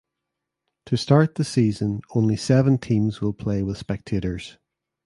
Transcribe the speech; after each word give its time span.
To 0.87 0.97
start 0.97 1.35
the 1.35 1.43
season 1.43 2.01
only 2.15 2.35
seven 2.35 2.79
teams 2.79 3.21
will 3.21 3.33
play 3.33 3.61
with 3.61 3.77
spectators. 3.77 4.57